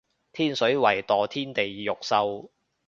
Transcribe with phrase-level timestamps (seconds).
[0.33, 2.49] 天水圍墮天地獄獸